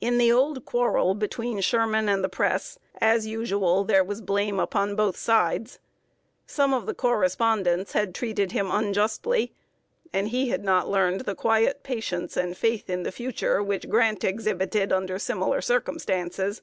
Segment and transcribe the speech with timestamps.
[0.00, 4.94] In the old quarrel between Sherman and the Press, as usual, there was blame upon
[4.94, 5.80] both sides.
[6.46, 9.52] Some of the correspondents had treated him unjustly;
[10.12, 14.22] and he had not learned the quiet patience and faith in the future which Grant
[14.22, 16.62] exhibited under similar circumstances.